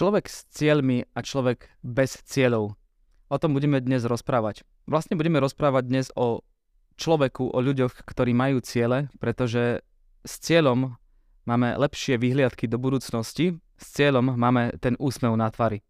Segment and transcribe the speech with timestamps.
[0.00, 2.72] Človek s cieľmi a človek bez cieľov.
[3.28, 4.64] O tom budeme dnes rozprávať.
[4.88, 6.40] Vlastne budeme rozprávať dnes o
[6.96, 9.84] človeku, o ľuďoch, ktorí majú ciele, pretože
[10.24, 10.96] s cieľom
[11.44, 15.84] máme lepšie vyhliadky do budúcnosti, s cieľom máme ten úsmev na tvári.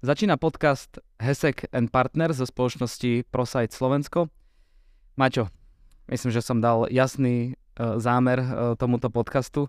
[0.00, 4.32] Začína podcast Hesek and Partner zo spoločnosti ProSite Slovensko.
[5.20, 5.52] Maťo,
[6.08, 9.68] myslím, že som dal jasný uh, zámer uh, tomuto podcastu.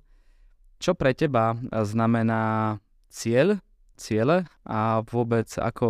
[0.80, 2.80] Čo pre teba znamená
[3.16, 3.64] cieľ,
[3.96, 5.88] ciele a vôbec ako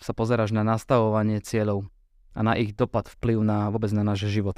[0.00, 1.84] sa pozeráš na nastavovanie cieľov
[2.32, 4.56] a na ich dopad, vplyv na vôbec na náš život?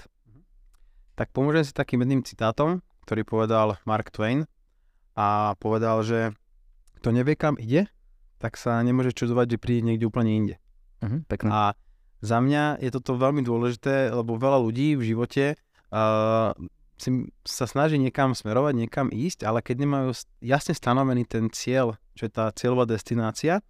[1.19, 4.47] Tak pomôžem si takým jedným citátom, ktorý povedal Mark Twain
[5.19, 6.31] a povedal, že
[7.03, 7.91] kto nevie, kam ide,
[8.39, 10.57] tak sa nemôže čudovať, že príde niekde úplne inde.
[11.03, 11.51] Uh-huh, pekne.
[11.51, 11.61] A
[12.25, 15.61] za mňa je toto veľmi dôležité, lebo veľa ľudí v živote
[15.93, 16.57] uh,
[16.95, 20.09] si sa snaží niekam smerovať, niekam ísť, ale keď nemajú
[20.39, 23.61] jasne stanovený ten cieľ, čo je tá cieľová destinácia,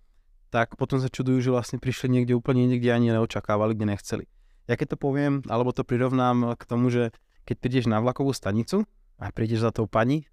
[0.52, 4.24] tak potom sa čudujú, že vlastne prišli niekde úplne niekde ani neočakávali, kde nechceli.
[4.70, 7.10] Ja keď to poviem, alebo to prirovnám k tomu, že
[7.44, 8.88] keď prídeš na vlakovú stanicu
[9.20, 10.24] a prídeš za tou pani,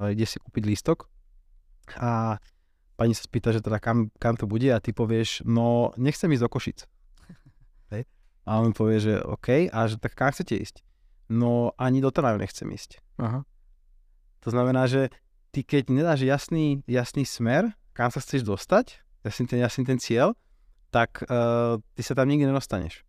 [0.00, 1.08] ide si kúpiť lístok
[2.00, 2.40] a
[2.96, 6.44] pani sa spýta, že teda kam, kam to bude a ty povieš, no nechcem ísť
[6.44, 6.78] do Košic.
[7.92, 8.08] Hej.
[8.48, 10.76] A on povie, že OK, a že tak kam chcete ísť?
[11.28, 13.00] No ani do Trnavy nechcem ísť.
[13.20, 13.44] Aha.
[14.44, 15.08] To znamená, že
[15.54, 20.36] ty keď nedáš jasný, jasný smer, kam sa chceš dostať, jasný ten, jasný ten cieľ,
[20.92, 23.02] tak uh, ty sa tam nikdy nedostaneš.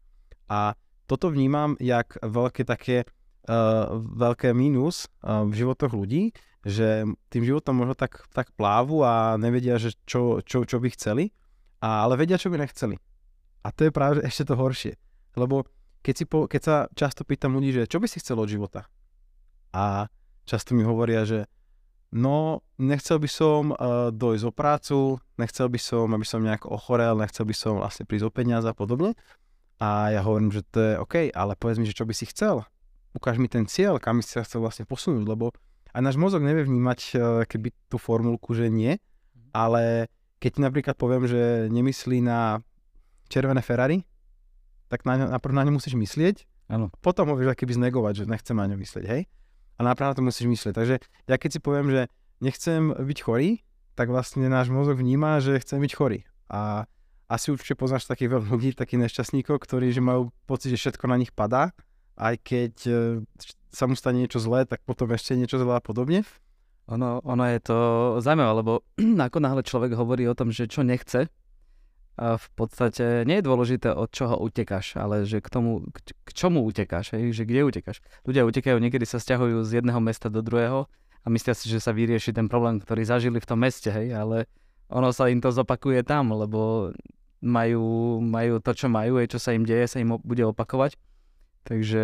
[0.50, 6.34] A toto vnímam jak veľké také uh, veľké mínus uh, v životoch ľudí,
[6.66, 11.30] že tým životom možno tak, tak plávu a nevedia, že čo, čo, čo by chceli,
[11.78, 12.98] a, ale vedia, čo by nechceli.
[13.62, 14.98] A to je práve ešte to horšie.
[15.38, 15.70] Lebo
[16.06, 18.86] keď, si po, keď sa často pýtam ľudí, že čo by si chcel od života?
[19.74, 20.06] A
[20.46, 21.50] často mi hovoria, že
[22.14, 24.98] no, nechcel by som uh, dojsť o prácu,
[25.42, 28.78] nechcel by som, aby som nejak ochorel, nechcel by som vlastne prísť o peniaze a
[28.78, 29.18] podobne.
[29.82, 32.62] A ja hovorím, že to je OK, ale povedz mi, že čo by si chcel.
[33.18, 35.52] Ukáž mi ten cieľ, kam by si sa chcel vlastne posunúť, lebo
[35.92, 39.50] aj náš mozog nevie vnímať uh, keby tú formulku, že nie, mhm.
[39.58, 42.62] ale keď ti napríklad poviem, že nemyslí na
[43.26, 44.06] červené Ferrari,
[44.90, 46.46] tak na, ňo, na ňo musíš myslieť.
[46.70, 46.90] Áno.
[47.02, 49.30] Potom ho vieš keby znegovať, že nechcem na ňo myslieť, hej?
[49.76, 50.74] A najprv na to musíš myslieť.
[50.74, 50.96] Takže
[51.30, 52.02] ja keď si poviem, že
[52.42, 53.62] nechcem byť chorý,
[53.94, 56.28] tak vlastne náš mozog vníma, že chcem byť chorý.
[56.52, 56.90] A
[57.26, 61.18] asi určite poznáš takých veľa ľudí, takých nešťastníkov, ktorí že majú pocit, že všetko na
[61.18, 61.74] nich padá,
[62.16, 62.94] aj keď e,
[63.74, 66.22] sa mu stane niečo zlé, tak potom ešte niečo zlé a podobne.
[66.86, 67.78] Ono, ono je to
[68.22, 68.74] zaujímavé, lebo
[69.28, 71.28] ako náhle človek hovorí o tom, že čo nechce,
[72.16, 77.12] v podstate nie je dôležité, od čoho utekáš, ale že k tomu, k, čomu utekáš,
[77.12, 77.36] hej?
[77.36, 78.00] že kde utekáš.
[78.24, 80.88] Ľudia utekajú, niekedy sa stiahujú z jedného mesta do druhého
[81.24, 84.48] a myslia si, že sa vyrieši ten problém, ktorý zažili v tom meste, hej, ale
[84.88, 86.94] ono sa im to zopakuje tam, lebo
[87.44, 90.96] majú, majú to, čo majú, aj čo sa im deje, sa im bude opakovať.
[91.66, 92.04] Takže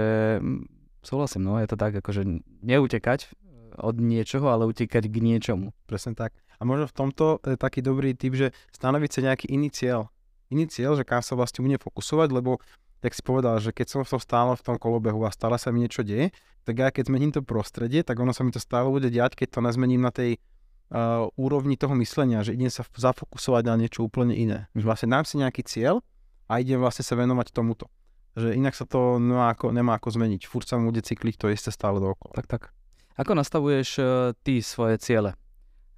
[1.06, 2.26] súhlasím, no je to tak, akože
[2.66, 3.32] neutekať
[3.80, 5.72] od niečoho, ale utekať k niečomu.
[5.88, 6.36] Presne tak.
[6.62, 10.14] A možno v tomto je taký dobrý typ, že stanoviť sa nejaký iný cieľ.
[10.54, 12.62] Iný cieľ, že kam sa vlastne bude fokusovať, lebo
[13.02, 15.74] jak si povedal, že keď som v tom stále v tom kolobehu a stále sa
[15.74, 16.30] mi niečo deje,
[16.62, 19.58] tak ja keď zmením to prostredie, tak ono sa mi to stále bude diať, keď
[19.58, 24.38] to nazmením na tej uh, úrovni toho myslenia, že idem sa zafokusovať na niečo úplne
[24.38, 24.70] iné.
[24.78, 26.06] Že vlastne dám si nejaký cieľ
[26.46, 27.90] a idem vlastne sa venovať tomuto.
[28.38, 30.46] Že inak sa to nemá ako, nemá ako zmeniť.
[30.46, 32.38] Furt sa mu bude cykliť to isté stále dookola.
[32.38, 32.64] Tak, tak.
[33.18, 34.06] Ako nastavuješ uh,
[34.46, 35.34] ty svoje ciele?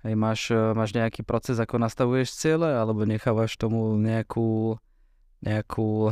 [0.03, 4.75] Hej, máš, e, máš nejaký proces, ako nastavuješ ciele, alebo nechávaš tomu nejakú,
[5.40, 6.12] nejakú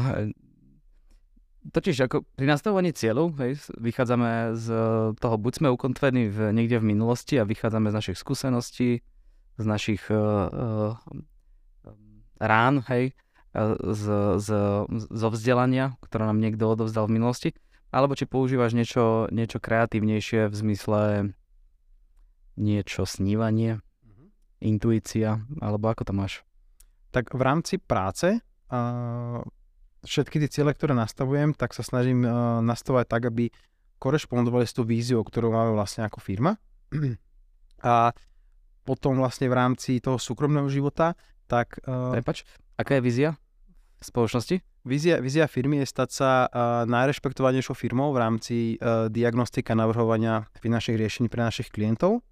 [1.62, 4.66] Totiž ako pri nastavovaní cieľov hej, vychádzame z
[5.22, 9.06] toho, buď sme ukontvení v, niekde v minulosti a vychádzame z našich skúseností,
[9.62, 10.18] z našich uh,
[10.50, 10.98] uh,
[12.42, 13.14] rán, hej,
[13.78, 14.04] z,
[14.42, 14.50] z,
[14.90, 17.50] zo vzdelania, ktoré nám niekto odovzdal v minulosti,
[17.94, 21.02] alebo či používaš niečo, niečo kreatívnejšie v zmysle
[22.62, 24.28] niečo snívanie, mm-hmm.
[24.62, 26.34] intuícia, alebo ako to máš?
[27.10, 28.40] Tak v rámci práce
[28.72, 29.42] uh,
[30.06, 33.50] všetky tie ciele, ktoré nastavujem, tak sa snažím uh, nastavovať tak, aby
[33.98, 36.58] korešpondovali s tú víziou, ktorú máme vlastne ako firma.
[37.82, 38.14] A
[38.86, 41.18] potom vlastne v rámci toho súkromného života,
[41.50, 41.82] tak...
[41.86, 42.46] Uh, Prepač,
[42.78, 43.30] aká je vízia
[44.02, 44.62] spoločnosti?
[44.82, 50.98] Vízia, vízia firmy je stať sa uh, najrešpektovanejšou firmou v rámci uh, diagnostika navrhovania finančných
[50.98, 52.26] riešení pre našich klientov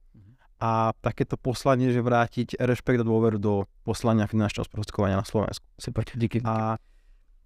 [0.60, 5.64] a takéto poslanie, že vrátiť rešpekt a dôveru do poslania finančného sprostredkovania na Slovensku.
[5.80, 6.44] Super, díky.
[6.44, 6.76] A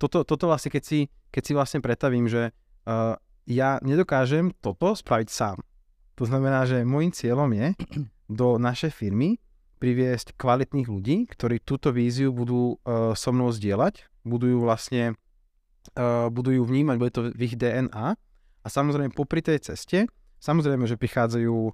[0.02, 1.00] toto, toto vlastne, keď si,
[1.30, 3.14] keď si vlastne pretavím, že uh,
[3.46, 5.62] ja nedokážem toto spraviť sám.
[6.18, 7.68] To znamená, že môjim cieľom je
[8.42, 9.38] do našej firmy
[9.78, 15.14] priviesť kvalitných ľudí, ktorí túto víziu budú uh, so mnou zdieľať, budú ju vlastne
[16.00, 18.18] uh, budú ju vnímať, bude to v ich DNA
[18.64, 20.08] a samozrejme popri tej ceste,
[20.44, 21.74] samozrejme, že prichádzajú uh,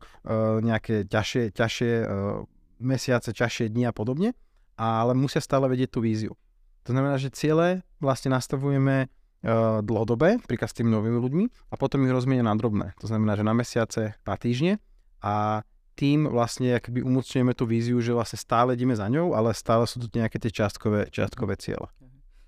[0.62, 2.46] nejaké ťažšie, ťažšie uh,
[2.78, 4.38] mesiace, ťažšie dni a podobne,
[4.78, 6.38] ale musia stále vedieť tú víziu.
[6.86, 12.06] To znamená, že ciele vlastne nastavujeme uh, dlhodobé, príklad s tými novými ľuďmi a potom
[12.06, 12.94] ich rozmienia na drobné.
[13.02, 14.78] To znamená, že na mesiace, na týždne
[15.26, 15.66] a
[16.00, 20.00] tým vlastne akby umocňujeme tú víziu, že vlastne stále ideme za ňou, ale stále sú
[20.00, 21.92] tu nejaké tie čiastkové, čiastkové cieľe.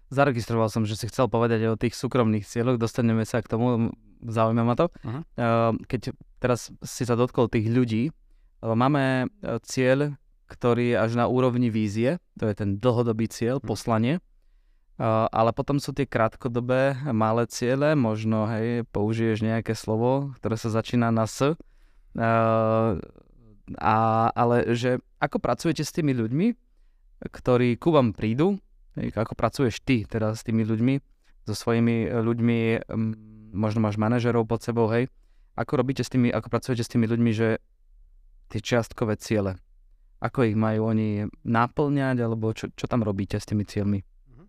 [0.07, 3.91] Zaregistroval som, že si chcel povedať o tých súkromných cieľoch, dostaneme sa k tomu,
[4.21, 4.93] zaujíma ma to.
[5.01, 5.77] Uh-huh.
[5.85, 8.13] Keď teraz si sa dotkol tých ľudí,
[8.61, 10.13] máme e, cieľ,
[10.45, 13.69] ktorý je až na úrovni vízie, to je ten dlhodobý cieľ, uh-huh.
[13.69, 14.21] poslanie,
[15.31, 21.09] ale potom sú tie krátkodobé malé ciele, možno hej, použiješ nejaké slovo, ktoré sa začína
[21.09, 21.57] na S,
[23.81, 23.95] a,
[24.35, 26.47] ale že ako pracujete s tými ľuďmi,
[27.33, 28.61] ktorí ku vám prídu,
[28.93, 30.99] ako pracuješ ty teda s tými ľuďmi,
[31.49, 32.59] so svojimi ľuďmi,
[33.51, 35.11] možno máš manažerov pod sebou, hej,
[35.55, 37.59] ako robíte s tými, ako pracujete s tými ľuďmi, že
[38.51, 39.59] tie čiastkové ciele,
[40.23, 43.99] ako ich majú oni náplňať, alebo čo, čo tam robíte s tými cieľmi?
[44.01, 44.45] Mhm.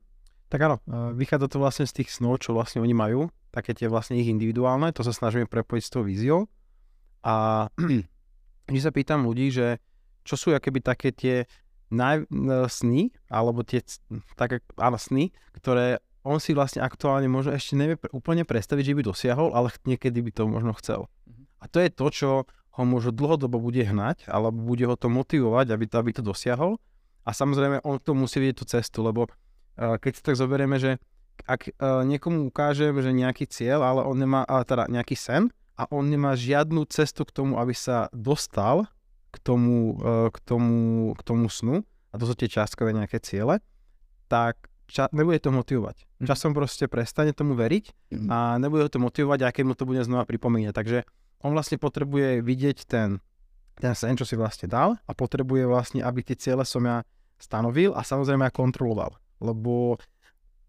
[0.50, 3.86] Tak áno, e, vychádza to vlastne z tých snov, čo vlastne oni majú, také tie
[3.86, 6.48] vlastne ich individuálne, to sa snažíme prepojiť s tou víziou.
[7.22, 7.68] A
[8.66, 9.78] vždy sa pýtam ľudí, že
[10.22, 11.44] čo sú akéby také tie
[11.92, 12.24] naj,
[12.72, 13.84] sny, alebo tie
[14.34, 15.28] také, áno, sny,
[15.60, 20.22] ktoré on si vlastne aktuálne možno ešte nevie úplne predstaviť, že by dosiahol, ale niekedy
[20.22, 21.10] by to možno chcel.
[21.26, 21.44] Mm-hmm.
[21.58, 22.30] A to je to, čo
[22.72, 26.80] ho možno dlhodobo bude hnať, alebo bude ho to motivovať, aby to, aby to dosiahol.
[27.22, 30.96] A samozrejme, on to musí vidieť tú cestu, lebo uh, keď si tak zoberieme, že
[31.44, 35.88] ak uh, niekomu ukážem, že nejaký cieľ, ale on nemá, ale teda nejaký sen, a
[35.88, 38.86] on nemá žiadnu cestu k tomu, aby sa dostal
[39.32, 41.80] k tomu, e, k tomu, k tomu snu,
[42.12, 43.58] a to sú tie častkové nejaké ciele,
[44.28, 46.04] tak ča- nebude to motivovať.
[46.20, 46.28] Mm.
[46.28, 48.28] Časom proste prestane tomu veriť mm.
[48.28, 50.72] a nebude to motivovať, aké mu to bude znova pripomínať.
[50.76, 50.98] Takže
[51.42, 53.24] on vlastne potrebuje vidieť ten,
[53.80, 57.02] ten sen, čo si vlastne dal a potrebuje vlastne, aby tie ciele som ja
[57.40, 59.16] stanovil a samozrejme aj kontroloval.
[59.42, 59.98] Lebo,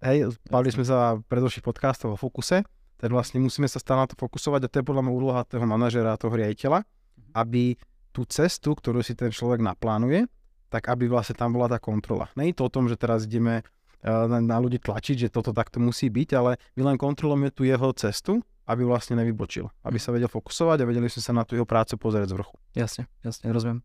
[0.02, 2.66] hej, bavili sme sa predošlých podcastov o fokuse,
[2.98, 5.68] tak vlastne musíme sa stále na to fokusovať a to je podľa mňa úloha toho
[5.68, 7.31] manažera a toho riaditeľa, mhm.
[7.36, 7.78] aby
[8.14, 10.25] tú cestu, ktorú si ten človek naplánuje,
[10.74, 12.30] tak aby vlastne tam bola tá kontrola.
[12.34, 13.62] Není to o tom, že teraz ideme
[14.03, 18.44] na ľudí tlačiť, že toto takto musí byť, ale my len kontrolujeme tú jeho cestu,
[18.67, 19.67] aby vlastne nevybočil.
[19.83, 20.03] Aby mhm.
[20.03, 22.55] sa vedel fokusovať a vedeli sme sa na tú jeho prácu pozrieť z vrchu.
[22.75, 23.79] Jasne, jasne, rozumiem.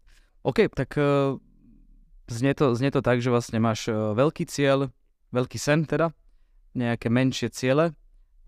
[0.46, 1.34] OK, tak uh,
[2.30, 4.90] znie, to, znie to tak, že vlastne máš uh, veľký cieľ,
[5.34, 6.14] veľký sen teda,
[6.78, 7.94] nejaké menšie ciele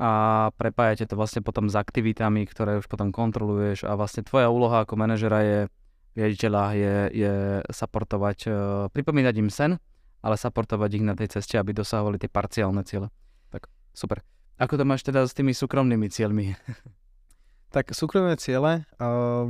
[0.01, 0.11] a
[0.55, 4.97] prepájate to vlastne potom s aktivitami, ktoré už potom kontroluješ a vlastne tvoja úloha ako
[4.97, 5.59] manažera je
[6.15, 7.35] riaditeľa je, je
[7.75, 8.55] supportovať, uh,
[8.95, 9.73] pripomínať im sen,
[10.21, 13.09] ale supportovať ich na tej ceste, aby dosahovali tie parciálne ciele.
[13.49, 14.21] Tak super.
[14.61, 16.53] Ako to máš teda s tými súkromnými cieľmi?
[17.75, 19.47] tak súkromné ciele, uh,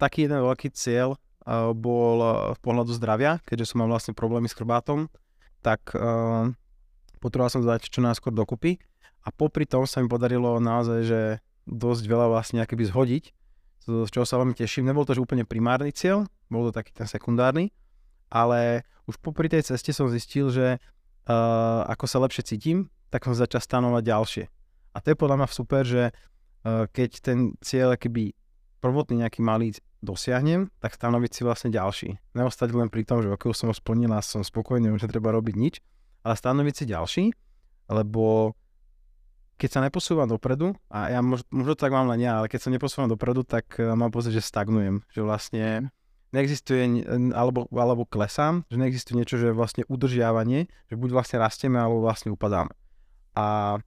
[0.00, 4.48] taký jeden veľký cieľ uh, bol uh, v pohľadu zdravia, keďže som mal vlastne problémy
[4.48, 5.10] s chrbátom,
[5.60, 6.48] tak uh,
[7.20, 8.80] potreboval som dať čo najskôr dokupy
[9.26, 11.20] a popri tom sa mi podarilo naozaj, že
[11.68, 13.24] dosť veľa vlastne akoby zhodiť,
[13.84, 14.88] z čoho sa veľmi teším.
[14.88, 17.74] Nebol to že úplne primárny cieľ, bol to taký ten sekundárny,
[18.30, 23.34] ale už popri tej ceste som zistil, že uh, ako sa lepšie cítim, tak som
[23.34, 24.44] začal stanovať ďalšie.
[24.94, 28.32] A to je podľa mňa super, že uh, keď ten cieľ keby
[28.80, 32.16] prvotný nejaký malý dosiahnem, tak stanoviť si vlastne ďalší.
[32.32, 35.74] Neostať len pri tom, že ok, som ho a som spokojný, už netreba robiť nič,
[36.24, 37.24] ale stanoviť si ďalší,
[37.92, 38.56] lebo
[39.60, 42.72] keď sa neposúvam dopredu, a ja možno, možno tak mám len ja, ale keď sa
[42.72, 45.99] neposúvam dopredu, tak uh, mám pocit, že stagnujem, že vlastne mhm.
[46.30, 52.02] Neexistuje, alebo, alebo klesám, že neexistuje niečo, že vlastne udržiavanie, že buď vlastne rastieme, alebo
[52.06, 52.70] vlastne upadáme.
[53.34, 53.78] A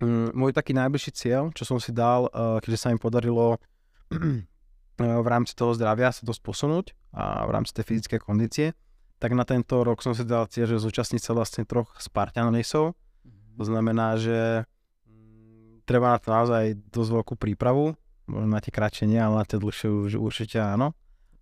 [0.00, 3.56] um, môj taký najbližší cieľ, čo som si dal, uh, keďže sa mi podarilo
[5.00, 8.76] v rámci toho zdravia sa dosť posunúť a v rámci tej fyzickej kondície,
[9.20, 12.92] tak na tento rok som si dal cieľ, že zúčastniť sa vlastne troch Spartan Raceov.
[13.24, 13.56] Mhm.
[13.56, 14.68] To znamená, že
[15.88, 17.96] treba na to naozaj dosť veľkú prípravu,
[18.30, 20.94] možno na tie kratšie nie, ale na tie dlhšie už určite áno.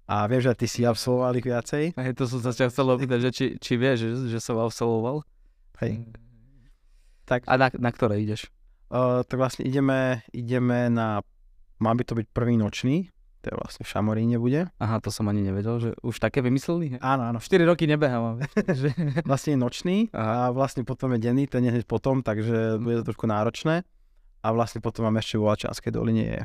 [0.08, 1.92] A viem, že ty si absolvoval ich viacej.
[1.92, 5.20] Hej, to som sa ťa chcel opýtať, že či, či vieš, že, že som absolvoval.
[5.84, 6.08] Hej.
[7.28, 7.44] Tak.
[7.44, 8.48] A na, na ktoré ideš?
[8.88, 11.20] Uh, tak vlastne ideme, ideme na,
[11.76, 13.12] má by to byť prvý nočný,
[13.44, 14.72] to je vlastne v Šamoríne bude.
[14.80, 16.96] Aha, to som ani nevedel, že už také vymysleli?
[17.04, 17.38] Áno, áno.
[17.38, 18.40] 4 roky nebehám.
[19.28, 20.48] vlastne je nočný Aha.
[20.48, 23.84] a vlastne potom je denný, ten je hneď potom, takže bude to trošku náročné
[24.40, 26.40] a vlastne potom máme ešte v Lačanskej doline je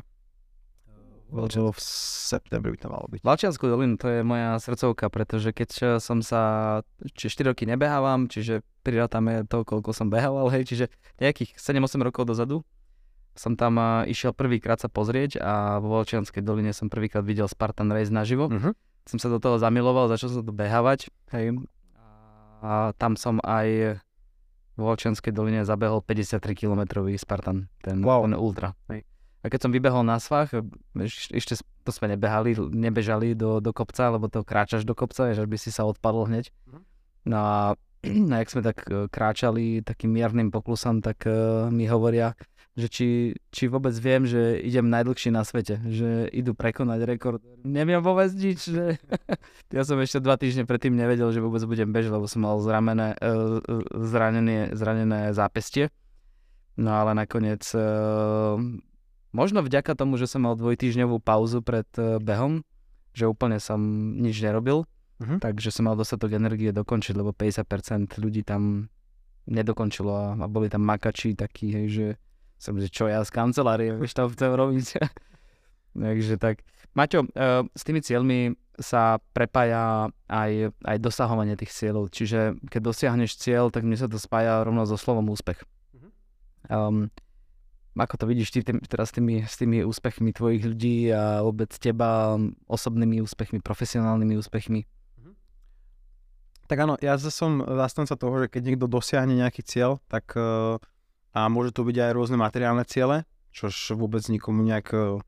[1.34, 3.22] v septembri by to malo byť.
[3.26, 6.42] Valčianskú dolinu to je moja srdcovka, pretože keď som sa,
[7.18, 10.86] či 4 roky nebehávam, čiže prirátame to, koľko som behával, hej, čiže
[11.18, 12.62] nejakých 7-8 rokov dozadu
[13.34, 17.90] som tam uh, išiel prvýkrát sa pozrieť a vo Valčianskej doline som prvýkrát videl Spartan
[17.90, 18.46] Race naživo.
[18.46, 18.78] Uh-huh.
[19.10, 21.58] Som sa do toho zamiloval, začal som to behávať, hej,
[22.64, 24.00] a tam som aj
[24.80, 28.24] vo Valčianskej doline zabehol 53 km Spartan, ten, wow.
[28.24, 28.72] ten ultra.
[28.88, 29.04] Hej.
[29.44, 30.56] A keď som vybehol na svach,
[31.36, 35.58] ešte to sme nebehali, nebežali do, do kopca, lebo to kráčaš do kopca, že by
[35.60, 36.48] si sa odpadol hneď.
[36.72, 36.80] Mhm.
[37.28, 37.60] No a,
[38.32, 42.40] a jak sme tak e, kráčali takým miernym poklusom, tak uh, mi hovoria,
[42.80, 43.08] že či,
[43.52, 47.44] či vôbec viem, že idem najdlhšie na svete, že idú prekonať rekord.
[47.68, 48.96] Neviem vôbec nič, že
[49.76, 53.20] ja som ešte dva týždne predtým nevedel, že vôbec budem bežať, lebo som mal zranené,
[53.20, 53.60] uh,
[54.08, 55.92] zranené, zranené zápestie.
[56.74, 57.70] No ale nakoniec
[59.34, 62.62] Možno vďaka tomu, že som mal dvojtýždňovú pauzu pred eh, behom,
[63.18, 63.82] že úplne som
[64.18, 65.38] nič nerobil, uh-huh.
[65.42, 68.90] takže som mal dostatok energie dokončiť, lebo 50% ľudí tam
[69.50, 72.08] nedokončilo a, a boli tam makači takí, hej, že
[72.62, 74.88] som, že čo ja z kancelárie, vieš to chcem robiť.
[76.08, 76.64] takže tak.
[76.94, 82.10] Maťo, uh, s tými cieľmi sa prepája aj, aj dosahovanie tých cieľov.
[82.10, 85.62] Čiže keď dosiahneš cieľ, tak mne sa to spája rovno so slovom úspech.
[86.72, 87.12] Um,
[87.94, 91.70] ako to vidíš ty tým, teraz s tými, s tými úspechmi tvojich ľudí a vôbec
[91.78, 94.82] teba, osobnými úspechmi, profesionálnymi úspechmi?
[95.22, 95.32] Mhm.
[96.66, 100.82] Tak áno, ja som zastanca toho, že keď niekto dosiahne nejaký cieľ, tak uh,
[101.34, 105.22] a môže to byť aj rôzne materiálne ciele, čož vôbec nikomu nejak uh,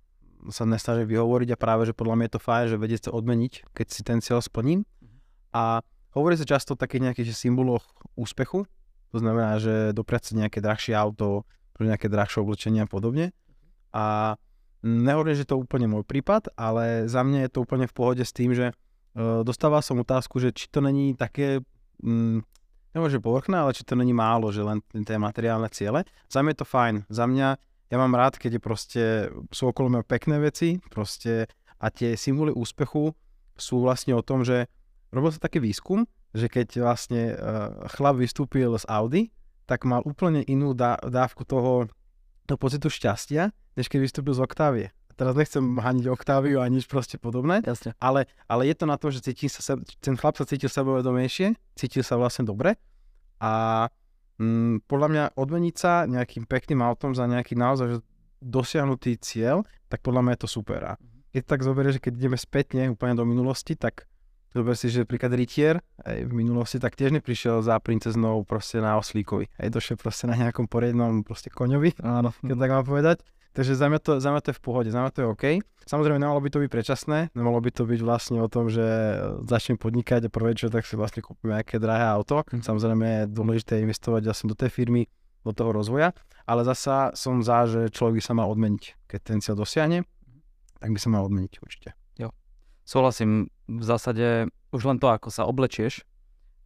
[0.53, 3.53] sa nesnaží vyhovoriť a práve, že podľa mňa je to fajn, že vedieť sa odmeniť,
[3.73, 4.85] keď si ten cieľ splním.
[5.53, 5.81] A
[6.13, 8.69] hovorí sa často o takých nejakých symboloch úspechu,
[9.09, 13.35] to znamená, že dopriať si nejaké drahšie auto, pre nejaké drahšie oblečenia a podobne.
[13.91, 14.35] A
[14.79, 18.23] nehovorím, že to je úplne môj prípad, ale za mňa je to úplne v pohode
[18.23, 21.59] s tým, že uh, dostával som otázku, že či to není také,
[21.99, 22.39] um,
[22.95, 26.07] nemôžem povrchné, ale či to není málo, že len tie materiálne ciele.
[26.31, 26.95] Za mňa je to fajn.
[27.11, 27.47] Za mňa,
[27.91, 29.03] ja mám rád, keď je proste,
[29.51, 33.11] sú okolo mňa pekné veci, proste a tie symboly úspechu
[33.59, 34.71] sú vlastne o tom, že
[35.11, 39.31] robil sa taký výskum, že keď vlastne uh, chlap vystúpil z Audi,
[39.65, 41.89] tak mal úplne inú dá, dávku toho,
[42.45, 44.87] toho pocitu šťastia, než keď vystúpil z Oktávie.
[45.15, 47.95] Teraz nechcem haniť Oktáviu a nič proste podobné, Jasne.
[48.03, 52.03] Ale, ale je to na to, že cíti sa, ten chlap sa cítil sebavedomejšie, cítil
[52.03, 52.75] sa vlastne dobre
[53.39, 53.87] a
[54.35, 58.03] mm, podľa mňa odmeniť sa nejakým pekným autom za nejaký naozaj
[58.43, 60.79] dosiahnutý cieľ, tak podľa mňa je to super.
[60.83, 61.31] A mhm.
[61.31, 64.11] keď tak zoberie, že keď ideme spätne úplne do minulosti, tak
[64.55, 68.95] Zober si, že príklad Rytier aj v minulosti tak tiež neprišiel za princeznou proste na
[68.95, 69.51] oslíkovi.
[69.59, 72.31] Aj došiel proste na nejakom poriadnom proste koňovi, Áno.
[72.39, 73.19] keď tak mám povedať.
[73.51, 75.45] Takže za mňa, to, za mňa to je v pohode, za mňa to je OK.
[75.87, 78.83] Samozrejme, nemalo by to byť predčasné, nemalo by to byť vlastne o tom, že
[79.47, 82.47] začnem podnikať a prvé čo, tak si vlastne kúpim nejaké drahé auto.
[82.47, 82.63] Mhm.
[82.63, 85.11] Samozrejme je dôležité investovať vlastne do tej firmy,
[85.43, 86.15] do toho rozvoja,
[86.47, 88.83] ale zasa som za, že človek by sa mal odmeniť.
[89.07, 90.07] Keď ten cieľ dosiahne,
[90.79, 91.95] tak by sa mal odmeniť určite.
[92.85, 96.05] Súhlasím, v zásade už len to, ako sa oblečieš,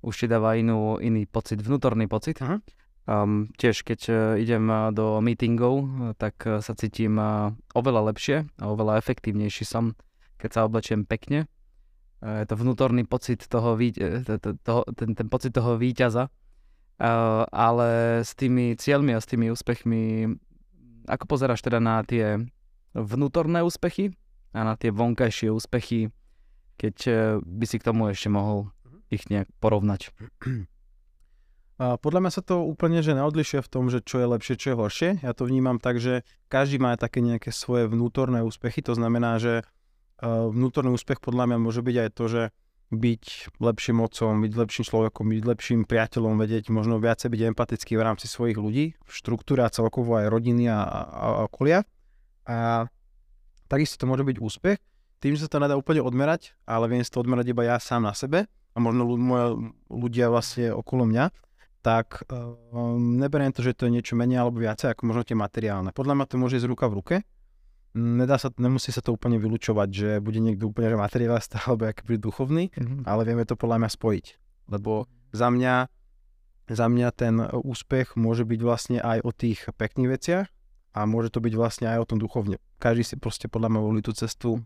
[0.04, 2.44] už ti dáva inú, iný pocit, vnútorný pocit.
[2.44, 2.60] Uh-huh.
[3.10, 7.16] Um, tiež keď uh, idem uh, do meetingov, uh, tak sa cítim
[7.74, 9.96] oveľa lepšie a oveľa efektívnejší som,
[10.38, 11.48] keď sa oblečiem pekne.
[12.20, 13.80] Je to vnútorný pocit toho,
[14.60, 16.28] toho ten, ten pocit toho víťaza.
[17.00, 20.28] Ale s tými cieľmi a s tými úspechmi,
[21.08, 22.44] ako pozeráš teda na tie
[22.92, 24.12] vnútorné úspechy
[24.54, 26.10] a na tie vonkajšie úspechy,
[26.80, 28.98] keď eh, by si k tomu ešte mohol mhm.
[29.14, 30.10] ich nejak porovnať.
[31.80, 34.76] A podľa mňa sa to úplne že neodlišuje v tom, že čo je lepšie, čo
[34.76, 35.10] je horšie.
[35.24, 38.84] Ja to vnímam tak, že každý má také nejaké svoje vnútorné úspechy.
[38.84, 42.44] To znamená, že eh, vnútorný úspech podľa mňa môže byť aj to, že
[42.90, 48.02] byť lepším otcom, byť lepším človekom, byť lepším priateľom, vedieť možno viacej byť empatický v
[48.02, 51.86] rámci svojich ľudí, štruktúra celkovo aj rodiny a, a, a okolia.
[52.50, 52.90] A
[53.70, 54.78] takisto to môže byť úspech,
[55.20, 58.08] tým, že sa to nedá úplne odmerať, ale viem si to odmerať iba ja sám
[58.08, 61.26] na sebe a možno moje ľudia vlastne okolo mňa,
[61.80, 65.96] tak um, neberiem to, že to je niečo menej alebo viacej ako možno tie materiálne.
[65.96, 67.16] Podľa mňa to môže ísť ruka v ruke.
[67.96, 72.20] Nedá sa, nemusí sa to úplne vylúčovať, že bude niekto úplne že materiálista alebo aký
[72.20, 73.04] duchovný, mm-hmm.
[73.08, 74.26] ale vieme to podľa mňa spojiť.
[74.72, 75.76] Lebo za mňa,
[76.70, 80.48] za mňa ten úspech môže byť vlastne aj o tých pekných veciach,
[80.94, 82.58] a môže to byť vlastne aj o tom duchovne.
[82.82, 84.64] Každý si proste podľa mňa volí tú cestu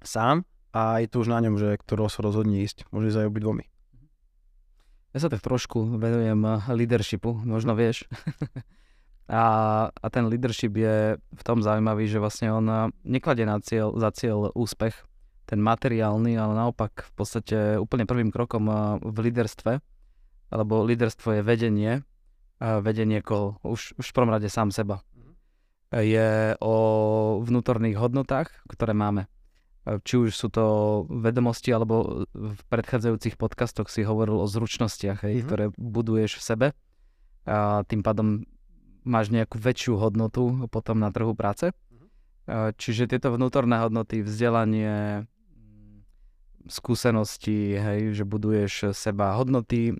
[0.00, 2.88] sám a je to už na ňom, že ktorého sa rozhodne ísť.
[2.90, 3.64] Môže ísť aj obidvomi.
[5.12, 6.40] Ja sa tak trošku venujem
[6.72, 8.08] leadershipu, možno vieš.
[9.32, 13.94] A, a ten leadership je v tom zaujímavý, že vlastne on eh, nekladie na cieľ,
[13.96, 14.92] za cieľ úspech,
[15.46, 19.78] ten materiálny, ale naopak v podstate úplne prvým krokom eh, v líderstve,
[20.52, 21.92] alebo líderstvo je vedenie,
[22.60, 25.00] vedenie koho, už, už v prvom rade sám seba.
[25.92, 26.00] Mhm.
[26.00, 26.74] Je o
[27.44, 29.28] vnútorných hodnotách, ktoré máme.
[29.82, 30.64] Či už sú to
[31.10, 35.46] vedomosti, alebo v predchádzajúcich podcastoch si hovoril o zručnostiach, hej, mm-hmm.
[35.50, 36.66] ktoré buduješ v sebe.
[37.50, 38.46] A tým pádom
[39.02, 41.74] máš nejakú väčšiu hodnotu potom na trhu práce.
[41.74, 42.78] Mm-hmm.
[42.78, 45.26] Čiže tieto vnútorné hodnoty, vzdelanie,
[46.70, 49.98] skúsenosti, hej, že buduješ seba hodnoty,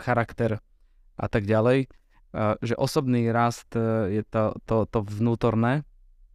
[0.00, 0.64] charakter
[1.20, 1.92] a tak ďalej.
[2.34, 3.74] Že osobný rast
[4.10, 5.86] je to, to, to vnútorné,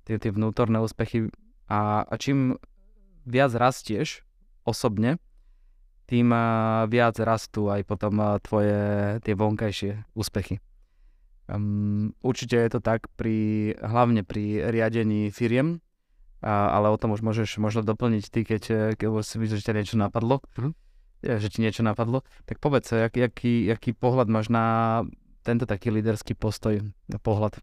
[0.07, 1.31] tie, tie vnútorné úspechy
[1.71, 2.59] a, a čím
[3.23, 4.25] viac rastieš
[4.67, 5.21] osobne,
[6.11, 6.35] tým
[6.91, 8.75] viac rastú aj potom tvoje
[9.23, 10.59] tie vonkajšie úspechy.
[11.47, 15.79] Um, určite je to tak pri, hlavne pri riadení firiem,
[16.43, 18.63] a, ale o tom už môžeš možno doplniť ty, keď,
[18.99, 20.71] keď si myslíš, že ťa niečo napadlo, uh-huh.
[21.23, 24.65] ja, že ti niečo napadlo, tak povedz, jak, jaký, jaký pohľad máš na
[25.41, 26.81] tento taký líderský postoj,
[27.21, 27.57] pohľad?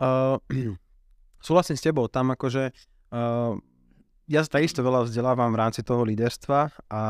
[0.00, 0.40] Uh,
[1.46, 2.72] súhlasím s tebou, tam akože
[3.10, 3.58] Uh,
[4.30, 7.02] ja takisto veľa vzdelávam v rámci toho líderstva a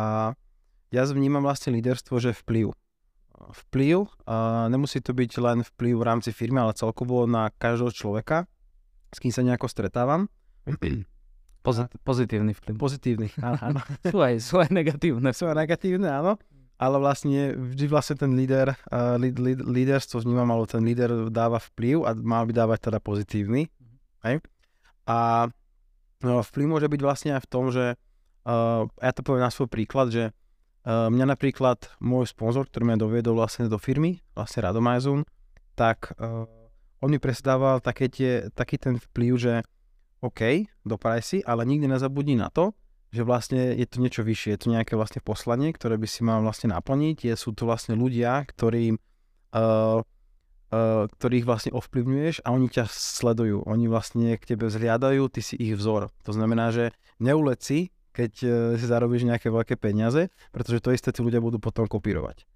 [0.88, 2.72] ja vnímam vlastne líderstvo, že vplyv.
[3.40, 8.48] Vplyv, uh, nemusí to byť len vplyv v rámci firmy, ale celkovo na každého človeka,
[9.12, 10.32] s kým sa nejako stretávam.
[11.60, 12.80] Pozit- pozitívny vplyv.
[12.80, 13.84] Pozitívny, áno.
[14.12, 15.36] sú, aj, sú aj negatívne.
[15.36, 16.40] Sú aj negatívne, áno.
[16.80, 22.08] Ale vlastne vždy vlastne ten líder, uh, líd, líderstvo vnímam, alebo ten líder dáva vplyv
[22.08, 23.68] a mal by dávať teda pozitívny.
[23.68, 23.98] Mm-hmm.
[24.24, 24.36] Hej?
[25.04, 25.48] A
[26.20, 29.72] No, vplyv môže byť vlastne aj v tom, že uh, ja to poviem na svoj
[29.72, 35.24] príklad, že uh, mňa napríklad môj sponzor, ktorý ma doviedol vlastne do firmy, vlastne Radomajzum,
[35.72, 36.44] tak uh,
[37.00, 39.54] on mi presdával také tie, taký ten vplyv, že
[40.20, 42.76] OK, dopraj si, ale nikdy nezabudni na to,
[43.10, 46.42] že vlastne je to niečo vyššie, je to nejaké vlastne poslanie, ktoré by si mal
[46.42, 48.98] vlastne naplniť, je, sú to vlastne ľudia, ktorým
[49.54, 50.02] uh,
[50.70, 53.66] uh, ktorých vlastne ovplyvňuješ a oni ťa sledujú.
[53.66, 56.14] Oni vlastne k tebe vzhliadajú, ty si ich vzor.
[56.26, 61.10] To znamená, že neulec si, keď uh, si zarobíš nejaké veľké peniaze, pretože to isté
[61.10, 62.46] tí ľudia budú potom kopírovať.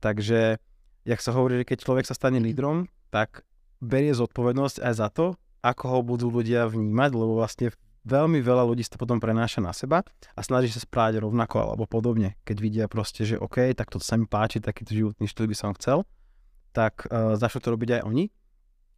[0.00, 0.62] Takže,
[1.04, 3.42] jak sa hovorí, že keď človek sa stane lídrom, tak
[3.82, 5.26] berie zodpovednosť aj za to,
[5.58, 7.74] ako ho budú ľudia vnímať, lebo vlastne
[8.08, 10.00] veľmi veľa ľudí sa to potom prenáša na seba
[10.32, 12.40] a snaží sa správať rovnako alebo podobne.
[12.48, 15.76] Keď vidia proste, že OK, tak toto sa mi páči, takýto životný štýl by som
[15.76, 16.08] chcel,
[16.72, 18.32] tak uh, začnú to robiť aj oni.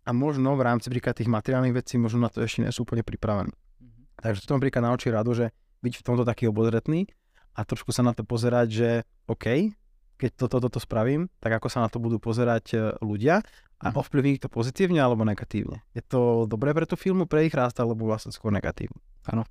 [0.06, 3.04] A možno v rámci príklad tých materiálnych vecí, možno na to ešte nie sú úplne
[3.04, 3.52] pripravení.
[3.52, 4.22] Mm-hmm.
[4.22, 7.10] Takže to napríklad naučí radu, že byť v tomto taký obozretný
[7.56, 8.88] a trošku sa na to pozerať, že
[9.26, 9.74] OK,
[10.20, 13.40] keď toto, toto spravím, tak ako sa na to budú pozerať e, ľudia
[13.80, 13.96] a mhm.
[13.96, 15.80] ovplyvní ich to pozitívne alebo negatívne.
[15.96, 19.00] Je to dobré pre tú filmu, pre ich rast, alebo vlastne skôr negatívne?
[19.24, 19.48] Áno.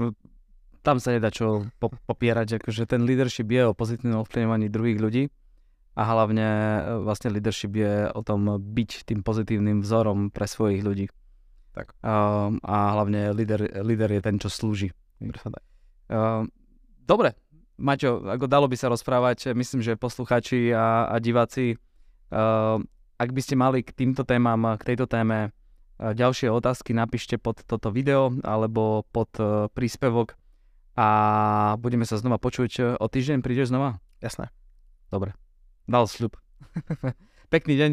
[0.00, 0.16] No,
[0.80, 5.24] tam sa nedá čo po- popierať, akože ten leadership je o pozitívnom ovplyvňovaní druhých ľudí
[5.92, 11.06] a hlavne e, vlastne leadership je o tom byť tým pozitívnym vzorom pre svojich ľudí.
[11.70, 11.94] Tak.
[12.02, 14.90] Uh, a hlavne líder, líder je ten, čo slúži.
[15.22, 16.42] Uh,
[17.06, 17.38] dobre,
[17.80, 21.80] Maťo, ako dalo by sa rozprávať, myslím, že posluchači a, a diváci,
[22.28, 22.76] uh,
[23.16, 27.64] ak by ste mali k týmto témam, k tejto téme uh, ďalšie otázky, napíšte pod
[27.64, 30.36] toto video alebo pod uh, príspevok
[31.00, 31.08] a
[31.80, 33.00] budeme sa znova počuť.
[33.00, 34.04] O týždeň prídeš znova?
[34.20, 34.52] Jasné.
[35.08, 35.32] Dobre.
[35.88, 36.36] Dal sľub.
[37.54, 37.92] Pekný deň.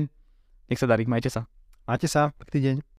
[0.67, 1.47] Nech sa darí, majte sa.
[1.88, 2.88] Majte sa, pekný deň.